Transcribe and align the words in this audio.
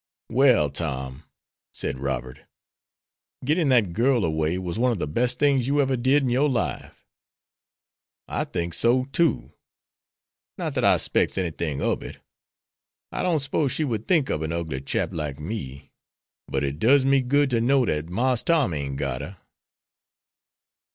"Well, 0.31 0.71
Tom," 0.71 1.25
said 1.71 1.99
Robert, 1.99 2.39
"getting 3.45 3.69
that 3.69 3.93
girl 3.93 4.25
away 4.25 4.57
was 4.57 4.79
one 4.79 4.91
of 4.91 4.97
the 4.97 5.05
best 5.05 5.37
things 5.37 5.67
you 5.67 5.79
ever 5.79 5.95
did 5.95 6.23
in 6.23 6.31
your 6.31 6.49
life." 6.49 7.05
"I 8.27 8.45
think 8.45 8.73
so, 8.73 9.05
too. 9.11 9.53
Not 10.57 10.73
dat 10.73 10.83
I 10.83 10.97
specs 10.97 11.37
enytin' 11.37 11.81
ob 11.83 12.01
it. 12.01 12.17
I 13.11 13.21
don't 13.21 13.37
spose 13.41 13.73
she 13.73 13.83
would 13.83 14.07
think 14.07 14.31
ob 14.31 14.41
an 14.41 14.51
ugly 14.51 14.81
chap 14.81 15.13
like 15.13 15.39
me; 15.39 15.91
but 16.47 16.63
it 16.63 16.79
does 16.79 17.05
me 17.05 17.21
good 17.21 17.51
to 17.51 17.61
know 17.61 17.85
dat 17.85 18.09
Marse 18.09 18.41
Tom 18.41 18.73
ain't 18.73 18.97
got 18.97 19.21
her." 19.21 19.37